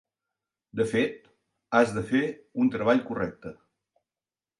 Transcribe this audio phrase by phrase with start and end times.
[0.79, 1.27] De fet,
[1.79, 2.21] has de fer
[2.63, 3.53] un treball correcte.